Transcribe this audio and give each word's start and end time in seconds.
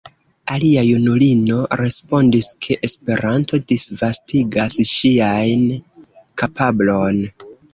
Alia 0.53 0.83
junulino 0.85 1.57
respondis, 1.81 2.47
ke 2.67 2.77
Esperanto 2.89 3.61
disvastigas 3.73 4.79
ŝian 4.95 5.65
kapablon. 6.45 7.23